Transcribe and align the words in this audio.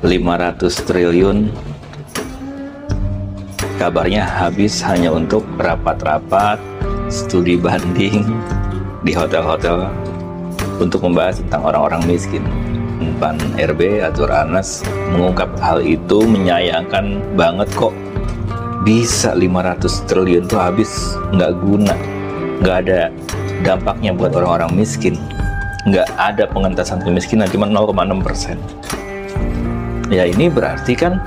500 0.00 0.88
triliun. 0.88 1.52
Kabarnya 3.76 4.24
habis 4.24 4.80
hanya 4.80 5.12
untuk 5.12 5.44
rapat-rapat 5.60 6.56
studi 7.12 7.60
banding 7.60 8.24
di 9.06 9.12
hotel-hotel 9.12 9.92
untuk 10.80 11.04
membahas 11.04 11.44
tentang 11.44 11.68
orang-orang 11.68 12.00
miskin. 12.08 12.40
Pan 13.20 13.36
RB 13.60 14.00
atau 14.00 14.24
Anas 14.32 14.80
mengungkap 15.12 15.52
hal 15.60 15.84
itu 15.84 16.24
menyayangkan 16.24 17.20
banget 17.36 17.68
kok. 17.76 17.92
Bisa 18.88 19.36
500 19.36 20.08
triliun 20.08 20.48
itu 20.48 20.56
habis 20.56 21.12
nggak 21.36 21.52
guna. 21.60 21.92
Nggak 22.64 22.76
ada 22.88 23.12
dampaknya 23.60 24.16
buat 24.16 24.32
orang-orang 24.32 24.80
miskin. 24.80 25.20
Nggak 25.84 26.08
ada 26.16 26.48
pengentasan 26.48 27.04
kemiskinan 27.04 27.52
cuma 27.52 27.68
0,6 27.68 28.24
persen 28.24 28.56
ya 30.10 30.26
ini 30.26 30.50
berarti 30.50 30.98
kan 30.98 31.22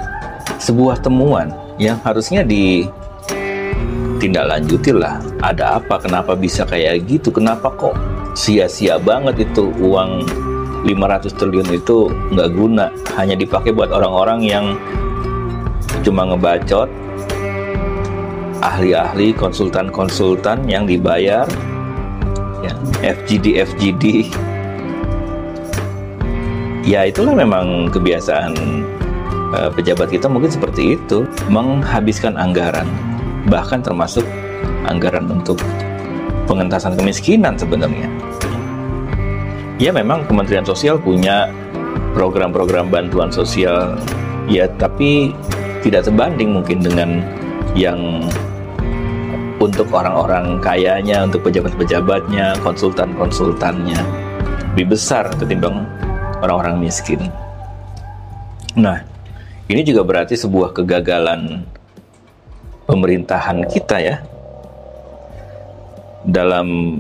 sebuah 0.59 0.99
temuan 1.01 1.49
yang 1.79 1.97
harusnya 2.03 2.43
ditindaklanjuti 2.45 4.91
lah. 4.93 5.17
Ada 5.41 5.81
apa? 5.81 5.97
Kenapa 6.03 6.35
bisa 6.35 6.65
kayak 6.67 7.07
gitu? 7.09 7.31
Kenapa 7.31 7.71
kok 7.73 7.95
sia-sia 8.35 8.99
banget 8.99 9.39
itu? 9.49 9.71
Uang 9.81 10.27
500 10.83 11.31
triliun 11.39 11.71
itu 11.73 12.11
nggak 12.35 12.49
guna. 12.53 12.91
Hanya 13.15 13.35
dipakai 13.39 13.71
buat 13.73 13.89
orang-orang 13.89 14.43
yang 14.43 14.77
cuma 16.03 16.25
ngebacot 16.27 16.91
ahli-ahli 18.63 19.35
konsultan-konsultan 19.35 20.63
yang 20.71 20.88
dibayar 20.88 21.43
ya, 22.63 22.71
FGD 23.03 23.59
FGD 23.59 24.31
ya 26.83 27.07
itulah 27.07 27.31
memang 27.31 27.87
kebiasaan 27.89 28.53
uh, 29.55 29.71
pejabat 29.71 30.11
kita 30.11 30.27
mungkin 30.27 30.52
seperti 30.52 30.99
itu. 30.99 31.25
Menghabiskan 31.47 32.35
anggaran 32.35 32.85
bahkan 33.47 33.83
termasuk 33.83 34.23
anggaran 34.88 35.27
untuk 35.31 35.59
pengentasan 36.45 36.99
kemiskinan 36.99 37.55
sebenarnya. 37.55 38.08
Ya 39.81 39.89
memang 39.89 40.23
Kementerian 40.30 40.63
Sosial 40.63 41.02
punya 41.02 41.49
program-program 42.13 42.93
bantuan 42.93 43.33
sosial. 43.33 43.97
Ya 44.45 44.69
tapi 44.77 45.33
tidak 45.81 46.08
sebanding 46.08 46.55
mungkin 46.55 46.83
dengan 46.83 47.23
yang 47.73 48.30
untuk 49.58 49.88
orang-orang 49.95 50.59
kayanya, 50.59 51.23
untuk 51.23 51.47
pejabat-pejabatnya, 51.47 52.59
konsultan-konsultannya. 52.61 53.99
Lebih 54.75 54.97
besar 54.97 55.31
ketimbang 55.39 55.88
orang-orang 56.44 56.83
miskin. 56.83 57.31
Nah, 58.75 58.99
ini 59.72 59.81
juga 59.88 60.03
berarti 60.03 60.36
sebuah 60.36 60.75
kegagalan 60.75 61.63
pemerintahan 62.83 63.63
kita 63.72 63.97
ya 64.03 64.16
dalam 66.27 66.99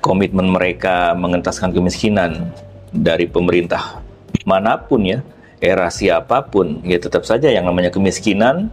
komitmen 0.00 0.48
mereka 0.48 1.12
mengentaskan 1.12 1.68
kemiskinan 1.72 2.48
dari 2.88 3.28
pemerintah 3.28 4.00
mana 4.48 4.80
pun 4.80 5.04
ya, 5.04 5.20
era 5.60 5.92
siapa 5.92 6.40
pun, 6.48 6.80
ya 6.80 6.96
tetap 6.96 7.28
saja 7.28 7.52
yang 7.52 7.68
namanya 7.68 7.92
kemiskinan 7.92 8.72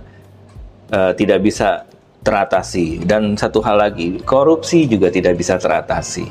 uh, 0.96 1.12
tidak 1.12 1.44
bisa 1.44 1.84
teratasi 2.24 3.04
dan 3.04 3.38
satu 3.38 3.62
hal 3.62 3.78
lagi 3.78 4.18
korupsi 4.26 4.90
juga 4.90 5.14
tidak 5.14 5.38
bisa 5.38 5.62
teratasi 5.62 6.26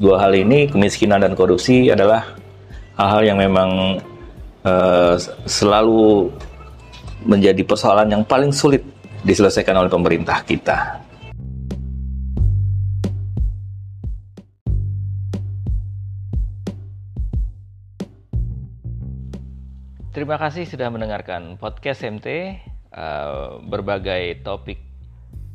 dua 0.00 0.16
hal 0.16 0.32
ini 0.32 0.64
kemiskinan 0.72 1.20
dan 1.20 1.36
korupsi 1.36 1.92
adalah 1.92 2.24
hal-hal 2.96 3.20
yang 3.20 3.38
memang 3.38 4.00
uh, 4.64 5.14
selalu 5.44 6.32
menjadi 7.28 7.60
persoalan 7.68 8.08
yang 8.08 8.24
paling 8.24 8.48
sulit 8.48 8.80
diselesaikan 9.28 9.76
oleh 9.76 9.92
pemerintah 9.92 10.40
kita. 10.40 11.04
Terima 20.10 20.40
kasih 20.40 20.64
sudah 20.64 20.88
mendengarkan 20.88 21.60
podcast 21.60 22.02
MT. 22.02 22.56
Uh, 22.90 23.62
berbagai 23.70 24.42
topik 24.42 24.89